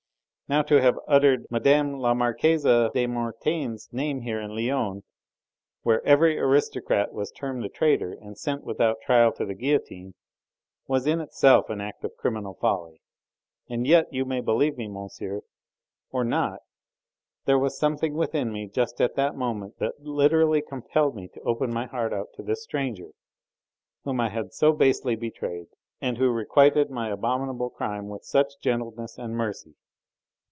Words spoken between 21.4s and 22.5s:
open my heart out to